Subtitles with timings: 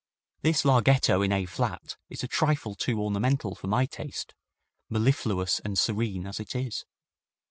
[0.41, 4.33] This larghetto in A flat is a trifle too ornamental for my taste,
[4.89, 6.85] mellifluous and serene as it is.